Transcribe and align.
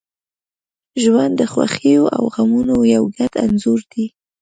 •ژوند 1.03 1.33
د 1.37 1.41
خوښیو 1.51 2.03
او 2.15 2.23
غمونو 2.33 2.75
یو 2.95 3.03
ګډ 3.17 3.31
انځور 3.45 3.79
دی. 3.91 4.05